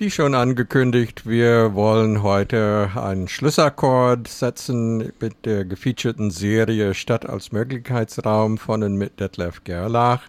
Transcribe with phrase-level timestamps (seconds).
[0.00, 7.52] Wie schon angekündigt, wir wollen heute einen Schlussakkord setzen mit der gefeaturten Serie Stadt als
[7.52, 10.22] Möglichkeitsraum von und mit Detlef Gerlach.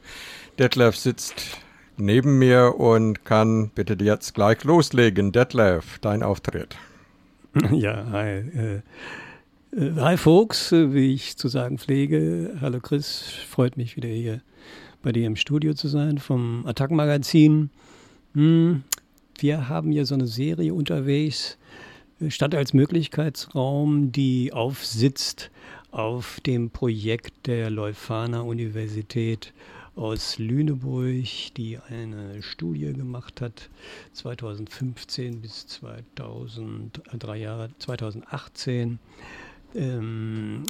[0.60, 1.62] Detlef sitzt
[1.96, 5.32] neben mir und kann bitte jetzt gleich loslegen.
[5.32, 6.76] Detlef, dein Auftritt.
[7.72, 8.28] Ja, hi.
[8.28, 8.82] Äh,
[9.72, 12.58] äh, hi Folks, wie ich zu sagen pflege.
[12.60, 14.42] Hallo Chris, freut mich wieder hier
[15.02, 17.70] bei dir im Studio zu sein vom Attack-Magazin.
[18.34, 18.84] Hm,
[19.42, 21.58] wir haben hier so eine Serie unterwegs,
[22.20, 25.52] äh, Stadt als Möglichkeitsraum, die aufsitzt
[25.92, 29.54] auf dem Projekt der Leuphana Universität
[29.96, 33.70] aus Lüneburg, die eine Studie gemacht hat,
[34.14, 39.00] 2015 bis 2000, drei Jahre, 2018
[39.76, 40.64] ähm,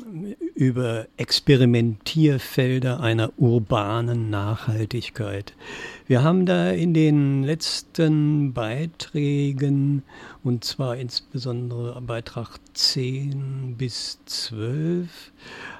[0.55, 5.53] über Experimentierfelder einer urbanen Nachhaltigkeit.
[6.07, 10.03] Wir haben da in den letzten Beiträgen,
[10.43, 15.31] und zwar insbesondere Beitrag 10 bis 12,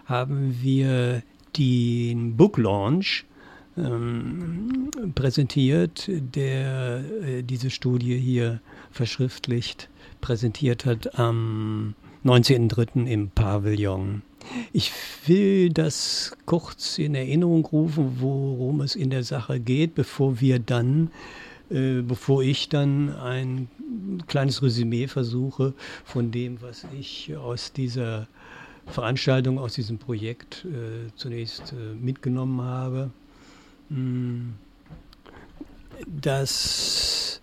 [0.05, 1.23] haben wir
[1.57, 3.25] den Book Launch
[3.77, 9.89] ähm, präsentiert, der äh, diese Studie hier verschriftlicht
[10.21, 13.05] präsentiert hat am 19.03.
[13.07, 14.21] im Pavillon.
[14.73, 14.91] Ich
[15.25, 21.11] will das kurz in Erinnerung rufen, worum es in der Sache geht, bevor wir dann,
[21.69, 23.69] äh, bevor ich dann ein
[24.27, 25.73] kleines Resümee versuche
[26.05, 28.27] von dem, was ich aus dieser
[28.87, 33.11] Veranstaltung, aus diesem Projekt äh, zunächst äh, mitgenommen habe.
[33.89, 34.53] Hm.
[36.07, 37.41] Das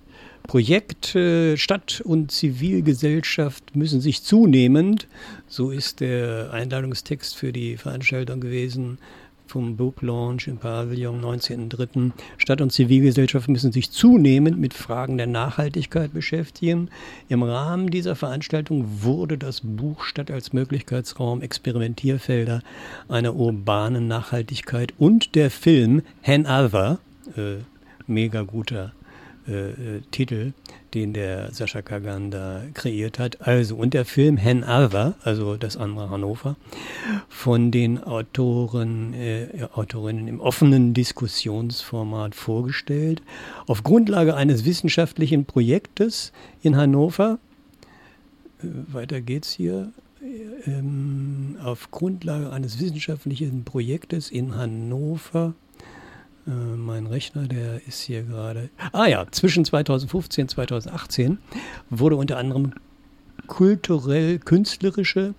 [0.48, 1.16] Projekt
[1.56, 5.06] Stadt und Zivilgesellschaft müssen sich zunehmend,
[5.46, 8.98] so ist der Einladungstext für die Veranstaltung gewesen,
[9.46, 12.12] vom Book Launch im Pavillon 19.03.
[12.36, 16.88] Stadt und Zivilgesellschaft müssen sich zunehmend mit Fragen der Nachhaltigkeit beschäftigen.
[17.28, 22.62] Im Rahmen dieser Veranstaltung wurde das Buch Stadt als Möglichkeitsraum Experimentierfelder
[23.08, 26.98] einer urbanen Nachhaltigkeit und der Film Hen Alva,
[27.36, 27.56] äh,
[28.06, 28.92] mega guter
[29.48, 30.52] äh, äh, Titel,
[30.94, 33.46] den der Sascha Kagan da kreiert hat.
[33.46, 36.56] Also, und der Film Hen Alva, also das andere Hannover,
[37.28, 43.22] von den Autoren, äh, Autorinnen im offenen Diskussionsformat vorgestellt,
[43.66, 46.32] auf Grundlage eines wissenschaftlichen Projektes
[46.62, 47.38] in Hannover.
[48.62, 49.92] Äh, weiter geht's hier.
[50.66, 55.54] Ähm, auf Grundlage eines wissenschaftlichen Projektes in Hannover
[56.48, 58.70] äh, mein Rechner, der ist hier gerade.
[58.92, 61.38] Ah ja, zwischen 2015 und 2018
[61.90, 62.72] wurde unter anderem
[63.46, 65.34] kulturell künstlerische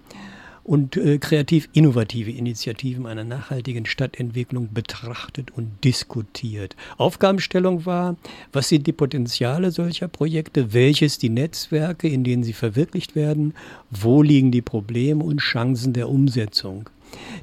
[0.63, 6.75] und äh, kreativ innovative Initiativen einer nachhaltigen Stadtentwicklung betrachtet und diskutiert.
[6.97, 8.17] Aufgabenstellung war,
[8.53, 13.55] was sind die Potenziale solcher Projekte, welches die Netzwerke, in denen sie verwirklicht werden,
[13.89, 16.87] wo liegen die Probleme und Chancen der Umsetzung.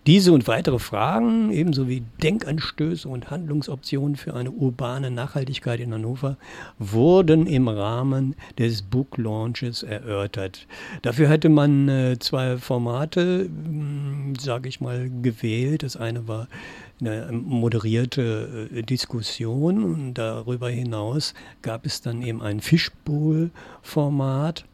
[0.06, 6.36] Diese und weitere Fragen, ebenso wie Denkanstöße und Handlungsoptionen für eine urbane Nachhaltigkeit in Hannover,
[6.78, 10.68] wurden im Rahmen des Book Launches erörtert.
[11.02, 15.82] Dafür hatte man äh, zwei Formate, hm, sage ich mal, gewählt.
[15.82, 16.46] Das eine war
[17.00, 24.64] eine moderierte äh, Diskussion und darüber hinaus gab es dann eben ein Fishbowl-Format,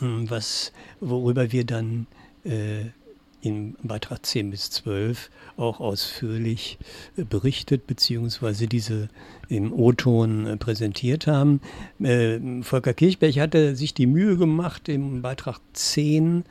[0.00, 0.28] hm,
[1.00, 2.06] worüber wir dann
[2.44, 2.86] äh,
[3.42, 6.78] im Beitrag 10 bis 12 auch ausführlich
[7.16, 8.66] äh, berichtet bzw.
[8.66, 9.08] diese
[9.48, 11.60] im O-Ton äh, präsentiert haben.
[12.00, 16.44] Äh, Volker Kirchberg hatte sich die Mühe gemacht, im Beitrag 10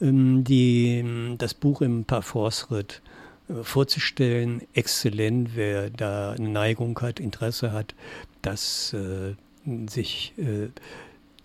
[0.00, 3.02] ähm, die, das Buch im Parforce-Ritt
[3.62, 4.62] vorzustellen.
[4.74, 7.94] Exzellent, wer da eine Neigung hat, Interesse hat,
[8.42, 8.92] das
[9.86, 10.34] sich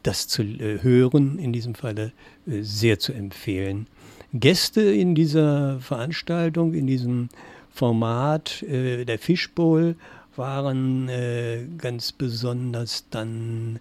[0.01, 2.11] das zu hören, in diesem Falle
[2.47, 3.85] sehr zu empfehlen.
[4.33, 7.29] Gäste in dieser Veranstaltung, in diesem
[7.69, 9.95] Format äh, der Fishbowl
[10.35, 13.79] waren äh, ganz besonders dann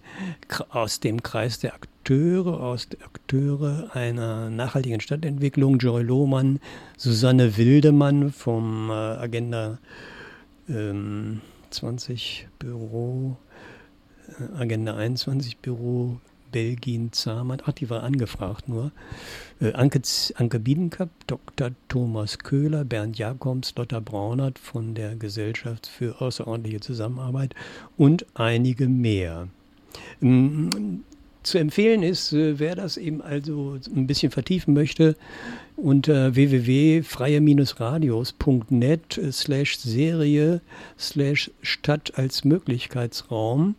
[0.70, 6.60] aus dem Kreis der Akteure, aus der Akteure einer nachhaltigen Stadtentwicklung, Joy Lohmann,
[6.96, 9.78] Susanne Wildemann vom äh, Agenda
[10.68, 13.36] ähm, 20 Büro,
[14.38, 16.18] äh, Agenda 21 Büro
[16.50, 18.92] Belgien Zahmann, ach, die war angefragt nur,
[19.60, 20.00] äh, Anke,
[20.34, 21.70] Anke Biedenkap, Dr.
[21.88, 27.54] Thomas Köhler, Bernd Jakobs, Lotta Braunert von der Gesellschaft für außerordentliche Zusammenarbeit
[27.96, 29.48] und einige mehr.
[31.42, 35.16] Zu empfehlen ist, äh, wer das eben also ein bisschen vertiefen möchte,
[35.76, 40.60] unter www.freie-radios.net slash Serie
[40.98, 43.76] slash Stadt als Möglichkeitsraum.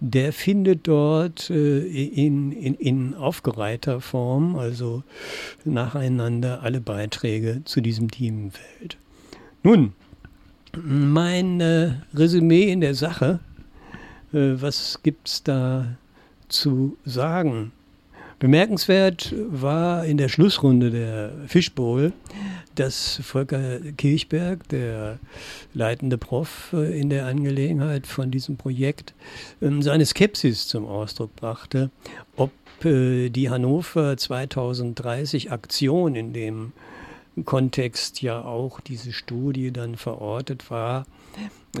[0.00, 5.04] Der findet dort äh, in, in, in aufgereihter Form, also
[5.64, 8.96] nacheinander, alle Beiträge zu diesem Themenfeld.
[9.62, 9.92] Nun,
[10.76, 13.38] mein äh, Resümee in der Sache,
[14.32, 15.96] äh, was gibt es da
[16.48, 17.72] zu sagen?
[18.38, 22.12] Bemerkenswert war in der Schlussrunde der Fishbowl,
[22.74, 25.18] dass Volker Kirchberg, der
[25.72, 29.14] leitende Prof äh, in der Angelegenheit von diesem Projekt,
[29.62, 31.90] ähm, seine Skepsis zum Ausdruck brachte,
[32.36, 32.50] ob
[32.84, 36.72] äh, die Hannover 2030 Aktion, in dem
[37.46, 41.06] Kontext ja auch diese Studie dann verortet war,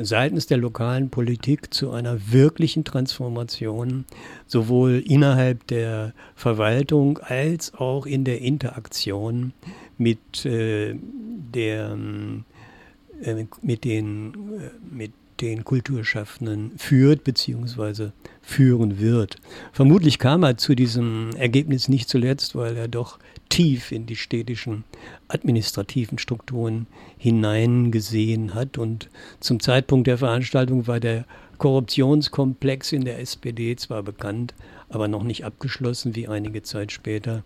[0.02, 4.04] seitens der lokalen Politik zu einer wirklichen Transformation,
[4.46, 9.52] sowohl innerhalb der Verwaltung als auch in der Interaktion
[9.98, 11.96] mit, äh, der,
[13.22, 18.10] äh, mit, den, äh, mit den Kulturschaffenden führt bzw.
[18.40, 19.36] führen wird.
[19.72, 24.84] Vermutlich kam er zu diesem Ergebnis nicht zuletzt, weil er doch tief in die städtischen
[25.28, 26.86] administrativen Strukturen
[27.18, 28.78] hineingesehen hat.
[28.78, 29.08] Und
[29.40, 31.24] zum Zeitpunkt der Veranstaltung war der
[31.58, 34.54] Korruptionskomplex in der SPD zwar bekannt,
[34.88, 37.42] aber noch nicht abgeschlossen, wie einige Zeit später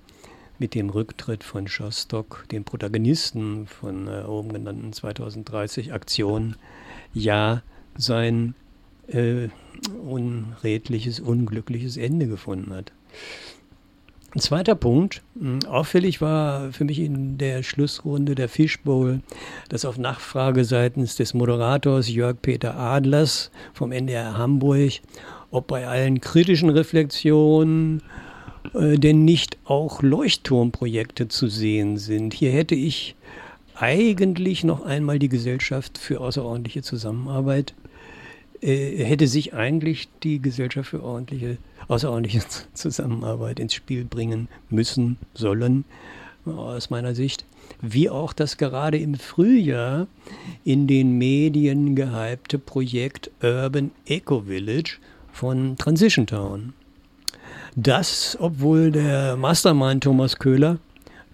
[0.59, 6.57] mit dem Rücktritt von Schostock, dem Protagonisten von äh, oben genannten 2030 Aktionen,
[7.15, 7.63] ja
[7.97, 8.55] sein
[9.07, 9.49] äh,
[10.07, 12.93] unredliches, unglückliches Ende gefunden hat.
[14.33, 19.21] Ein zweiter Punkt, hm, auffällig war für mich in der Schlussrunde der Fishbowl,
[19.69, 25.01] dass auf Nachfrage seitens des Moderators Jörg Peter Adlers vom NDR Hamburg,
[25.51, 28.03] ob bei allen kritischen Reflexionen
[28.75, 32.33] äh, denn nicht auch Leuchtturmprojekte zu sehen sind.
[32.33, 33.17] Hier hätte ich
[33.75, 37.75] eigentlich noch einmal die Gesellschaft für außerordentliche Zusammenarbeit
[38.63, 41.57] äh, hätte sich eigentlich die Gesellschaft für ordentliche,
[41.91, 42.43] außerordentliche
[42.75, 45.85] Zusammenarbeit ins Spiel bringen müssen, sollen,
[46.47, 47.45] aus meiner Sicht.
[47.83, 50.07] Wie auch das gerade im Frühjahr
[50.65, 54.99] in den Medien gehypte Projekt Urban Eco Village
[55.33, 56.73] von Transition Town.
[57.77, 60.79] Das, obwohl der Mastermind Thomas Köhler,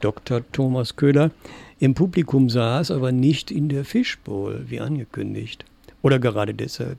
[0.00, 0.42] Dr.
[0.52, 1.30] Thomas Köhler,
[1.78, 5.64] im Publikum saß, aber nicht in der Fishbowl, wie angekündigt.
[6.02, 6.98] Oder gerade deshalb.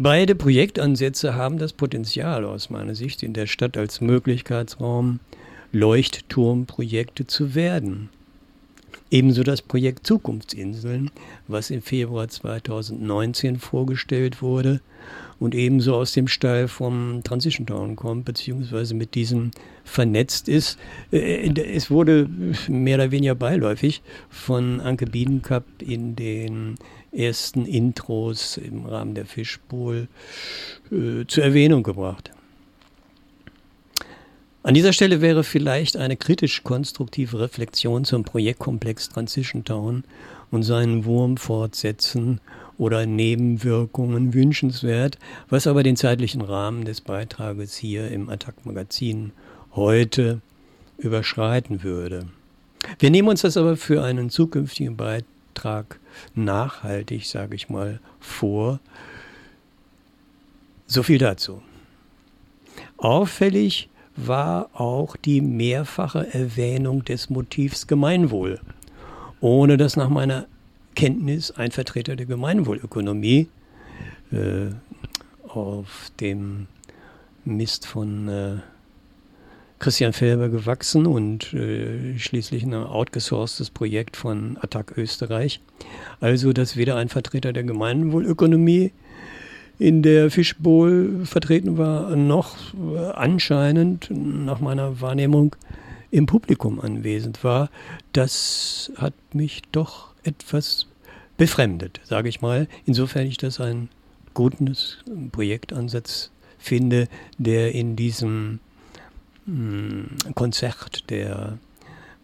[0.00, 5.18] Beide Projektansätze haben das Potenzial aus meiner Sicht in der Stadt als Möglichkeitsraum
[5.72, 8.08] Leuchtturmprojekte zu werden.
[9.10, 11.10] Ebenso das Projekt Zukunftsinseln,
[11.48, 14.80] was im Februar 2019 vorgestellt wurde
[15.40, 19.50] und ebenso aus dem Stall vom Transition Town kommt, beziehungsweise mit diesem
[19.82, 20.78] vernetzt ist.
[21.10, 22.28] Äh, es wurde
[22.68, 26.76] mehr oder weniger beiläufig von Anke Biedenkap in den
[27.18, 30.08] ersten Intros im Rahmen der Fishbowl
[30.90, 32.30] äh, zur Erwähnung gebracht.
[34.62, 40.04] An dieser Stelle wäre vielleicht eine kritisch-konstruktive Reflexion zum Projektkomplex Transition Town
[40.50, 42.40] und seinen Wurm fortsetzen
[42.76, 45.18] oder Nebenwirkungen wünschenswert,
[45.48, 49.32] was aber den zeitlichen Rahmen des Beitrages hier im Attack-Magazin
[49.74, 50.40] heute
[50.98, 52.26] überschreiten würde.
[52.98, 55.37] Wir nehmen uns das aber für einen zukünftigen Beitrag
[56.34, 58.80] nachhaltig, sage ich mal, vor.
[60.86, 61.62] So viel dazu.
[62.96, 68.60] Auffällig war auch die mehrfache Erwähnung des Motivs Gemeinwohl,
[69.40, 70.46] ohne dass nach meiner
[70.96, 73.48] Kenntnis ein Vertreter der Gemeinwohlökonomie
[74.32, 74.70] äh,
[75.46, 76.66] auf dem
[77.44, 78.56] Mist von äh,
[79.78, 85.60] Christian Felber gewachsen und äh, schließlich ein outgesourcedes Projekt von Attac Österreich.
[86.20, 88.92] Also, dass weder ein Vertreter der Gemeinwohlökonomie
[89.78, 95.54] in der Fishbowl vertreten war, noch äh, anscheinend nach meiner Wahrnehmung
[96.10, 97.70] im Publikum anwesend war.
[98.12, 100.86] Das hat mich doch etwas
[101.36, 102.66] befremdet, sage ich mal.
[102.84, 103.88] Insofern ich das einen
[104.34, 104.74] guten
[105.30, 107.08] Projektansatz finde,
[107.38, 108.58] der in diesem
[110.34, 111.58] Konzert der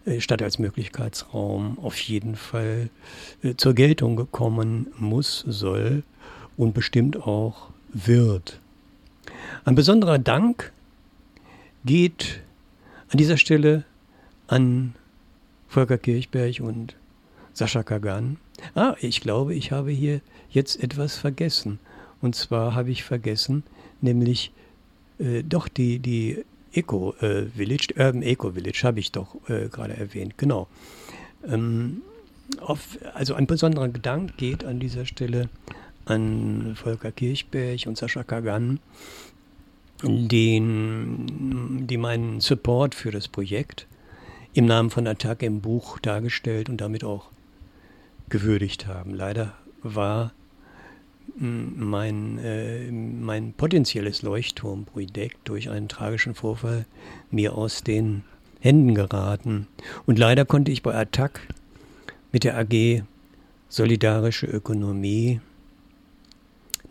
[0.05, 2.91] äh, Stadt als Möglichkeitsraum auf jeden Fall
[3.43, 6.03] äh, zur Geltung gekommen muss, soll
[6.57, 8.61] und bestimmt auch wird.
[9.65, 10.73] Ein besonderer Dank
[11.85, 12.43] geht
[13.09, 13.85] an dieser Stelle
[14.47, 14.95] an
[15.69, 16.95] Volker Kirchberg und
[17.55, 18.37] Sascha Kagan.
[18.75, 21.79] Ah, ich glaube, ich habe hier jetzt etwas vergessen.
[22.21, 23.63] Und zwar habe ich vergessen,
[24.01, 24.53] nämlich
[25.19, 29.97] äh, doch die, die Eco äh, Village, Urban Eco Village, habe ich doch äh, gerade
[29.97, 30.69] erwähnt, genau.
[31.47, 32.03] Ähm,
[32.61, 35.49] auf, also ein besonderer Gedanke geht an dieser Stelle
[36.05, 38.81] an Volker Kirchberg und Sascha Kagan,
[40.03, 43.87] den, die meinen Support für das Projekt
[44.53, 47.31] im Namen von Attac im Buch dargestellt und damit auch
[48.29, 49.15] gewürdigt haben.
[49.15, 50.33] Leider war
[51.37, 56.87] mein, äh, mein potenzielles Leuchtturmprojekt durch einen tragischen Vorfall
[57.31, 58.23] mir aus den
[58.61, 59.67] Händen geraten.
[60.07, 61.41] Und leider konnte ich bei Attac
[62.33, 63.03] mit der AG
[63.69, 65.41] Solidarische Ökonomie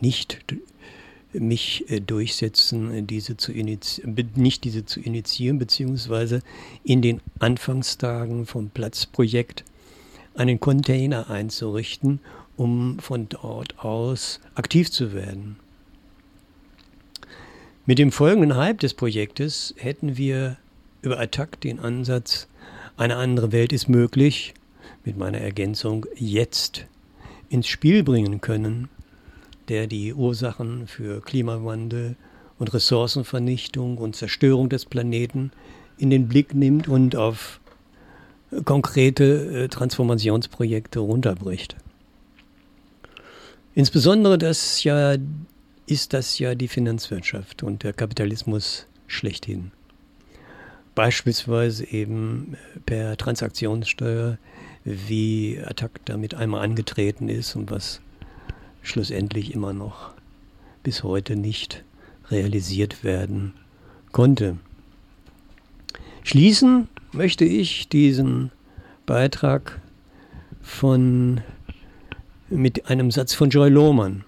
[0.02, 0.44] nicht
[1.32, 6.42] mich äh, durchsetzen, diese zu nicht diese zu initiieren, beziehungsweise
[6.84, 9.64] in den Anfangstagen vom Platzprojekt
[10.36, 12.20] einen Container einzurichten
[12.58, 15.58] um von dort aus aktiv zu werden.
[17.86, 20.58] Mit dem folgenden Hype des Projektes hätten wir
[21.02, 22.48] über Attack den Ansatz,
[22.96, 24.54] eine andere Welt ist möglich,
[25.04, 26.86] mit meiner Ergänzung jetzt
[27.50, 28.88] ins Spiel bringen können,
[29.68, 32.16] der die Ursachen für Klimawandel
[32.58, 35.52] und Ressourcenvernichtung und Zerstörung des Planeten
[35.98, 37.60] in den Blick nimmt und auf
[38.66, 41.76] konkrete äh, Transformationsprojekte runterbricht.
[43.76, 45.16] Insbesondere das ja,
[45.88, 49.72] ist das ja die Finanzwirtschaft und der Kapitalismus schlechthin.
[50.96, 54.38] Beispielsweise eben äh, per Transaktionssteuer,
[54.84, 58.02] wie Attac damit einmal angetreten ist und was
[58.84, 60.12] schlussendlich immer noch
[60.84, 61.84] bis heute nicht
[62.30, 63.54] realisiert werden
[64.12, 64.58] konnte.
[66.24, 68.52] Schließen möchte ich diesen
[69.06, 69.82] Beitrag
[70.62, 71.42] von
[72.54, 74.24] mit einem Satz von Joy Lohmann,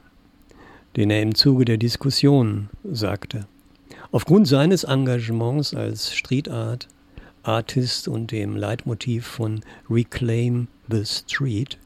[0.96, 3.46] den er im Zuge der Diskussion sagte.
[4.12, 6.88] Aufgrund seines Engagements als Street Art
[7.44, 11.78] Artist und dem Leitmotiv von Reclaim the Street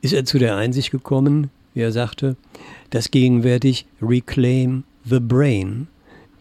[0.00, 2.36] ist er zu der Einsicht gekommen, wie er sagte,
[2.90, 5.86] dass gegenwärtig Reclaim the Brain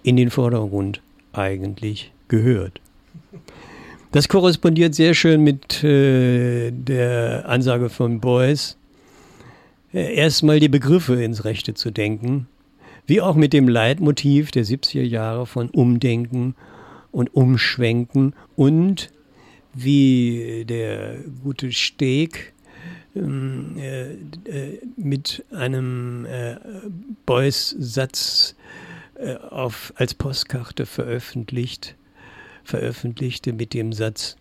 [0.03, 1.01] in den Vordergrund
[1.33, 2.81] eigentlich gehört.
[4.11, 8.77] Das korrespondiert sehr schön mit äh, der Ansage von Beuys,
[9.93, 12.47] erstmal die Begriffe ins Rechte zu denken,
[13.07, 16.55] wie auch mit dem Leitmotiv der 70er Jahre von Umdenken
[17.11, 19.11] und Umschwenken und
[19.73, 22.53] wie der gute Steg
[23.15, 26.55] ähm, äh, äh, mit einem äh,
[27.25, 28.55] Beuys-Satz
[29.15, 29.35] äh,
[29.95, 31.95] als Postkarte veröffentlicht,
[32.63, 34.37] veröffentlichte mit dem Satz,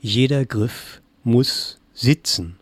[0.00, 2.56] jeder Griff muss sitzen.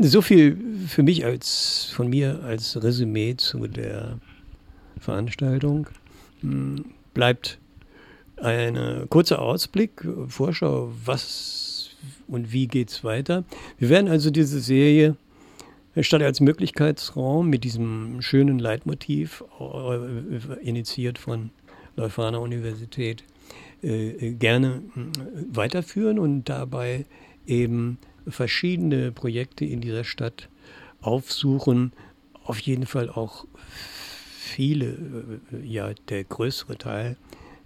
[0.00, 0.56] So viel
[0.88, 4.18] für mich als von mir als Resümee zu der
[4.98, 5.86] Veranstaltung.
[6.40, 7.58] Hm, bleibt
[8.36, 11.90] ein kurzer Ausblick, Vorschau, was
[12.28, 13.44] und wie geht es weiter.
[13.78, 15.16] Wir werden also diese Serie
[16.00, 21.50] statt als Möglichkeitsraum mit diesem schönen Leitmotiv, äh, initiiert von
[21.96, 23.24] Leuphana Universität,
[23.82, 25.12] äh, gerne hm,
[25.52, 27.06] weiterführen und dabei
[27.46, 30.48] eben verschiedene Projekte in dieser Stadt
[31.00, 31.92] aufsuchen.
[32.44, 33.46] Auf jeden Fall auch
[34.46, 37.16] viele, äh, ja, der größere Teil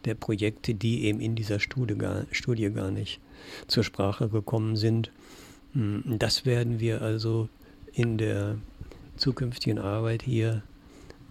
[0.05, 3.21] der Projekte, die eben in dieser Studie gar, Studie gar nicht
[3.67, 5.11] zur Sprache gekommen sind.
[5.73, 7.49] Hm, das werden wir also
[7.93, 8.57] in der
[9.17, 10.63] zukünftigen Arbeit hier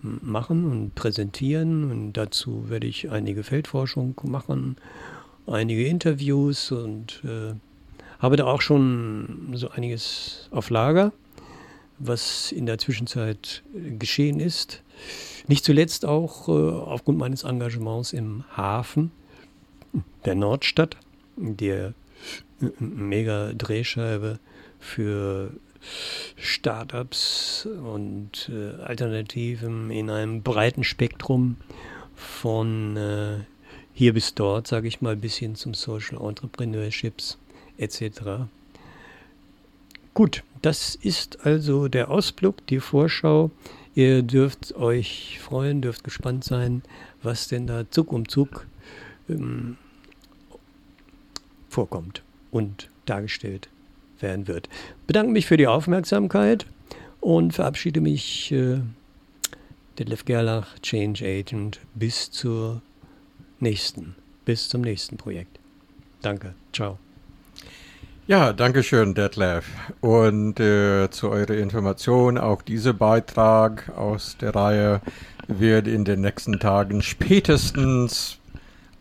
[0.01, 1.91] hm, machen und präsentieren.
[1.91, 4.77] Und dazu werde ich einige Feldforschung machen,
[5.48, 7.55] einige Interviews und äh,
[8.20, 11.12] habe da auch schon so einiges auf Lager,
[11.98, 14.84] was in der Zwischenzeit geschehen ist.
[15.48, 19.12] Nicht zuletzt auch äh, aufgrund meines Engagements im Hafen
[20.26, 20.98] der Nordstadt,
[21.36, 21.94] der
[22.80, 24.40] mega Drehscheibe
[24.80, 25.52] für
[26.36, 31.56] Startups und äh, Alternativen in einem breiten Spektrum
[32.16, 33.38] von äh,
[33.94, 37.38] hier bis dort, sage ich mal, bis hin zum Social Entrepreneurships
[37.79, 38.48] etc.
[40.13, 43.51] Gut, das ist also der Ausblick, die Vorschau.
[43.95, 46.83] Ihr dürft euch freuen, dürft gespannt sein,
[47.24, 48.65] was denn da Zug um Zug
[49.29, 49.77] ähm,
[51.69, 53.69] vorkommt und dargestellt
[54.19, 54.69] werden wird.
[55.07, 56.65] Bedanke mich für die Aufmerksamkeit
[57.21, 58.79] und verabschiede mich, äh,
[59.98, 62.81] Detlef Gerlach, Change Agent, bis zur
[63.59, 65.59] nächsten, bis zum nächsten Projekt.
[66.21, 67.00] Danke, ciao.
[68.29, 69.65] Ja, danke schön, Detlef.
[70.01, 75.01] Und äh, zu eurer Information, auch dieser Beitrag aus der Reihe
[75.48, 78.38] wird in den nächsten Tagen spätestens,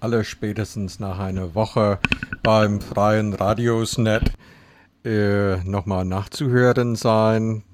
[0.00, 1.98] alle spätestens nach einer Woche
[2.42, 4.32] beim freien Radiosnet
[5.04, 7.64] äh, nochmal nachzuhören sein.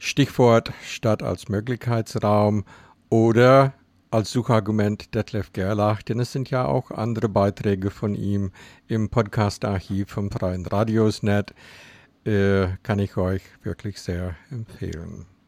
[0.00, 2.64] Stichwort Stadt als Möglichkeitsraum
[3.08, 3.72] oder
[4.10, 8.52] als Suchargument Detlef Gerlach, denn es sind ja auch andere Beiträge von ihm
[8.86, 11.54] im Podcast-Archiv vom Freien Radiosnet.
[12.24, 15.26] Äh, kann ich euch wirklich sehr empfehlen.